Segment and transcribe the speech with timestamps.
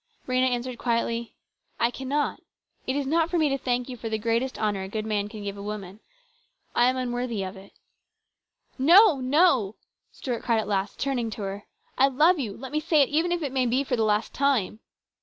[0.27, 1.35] Rhena answered quietly:"
[1.79, 2.41] I cannot.
[2.87, 5.27] It is not for me to thank you for the greatest honour a good man
[5.29, 5.99] can give a woman.
[6.73, 7.73] I am unworthy of it.""
[8.91, 9.19] No!
[9.21, 9.75] no!"
[10.11, 11.65] Stuart cried at last, turning to her."
[11.99, 12.57] I love you.
[12.57, 14.79] Let me say it even if it may be for the last time."